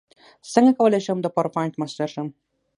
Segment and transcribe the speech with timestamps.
[0.53, 2.27] څنګه کولی شم د پاورپاینټ ماسټر شم